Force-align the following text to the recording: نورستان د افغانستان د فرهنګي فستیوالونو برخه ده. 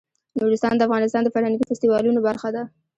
نورستان 0.39 0.73
د 0.77 0.81
افغانستان 0.87 1.21
د 1.23 1.29
فرهنګي 1.35 1.63
فستیوالونو 1.69 2.19
برخه 2.27 2.49
ده. 2.55 2.63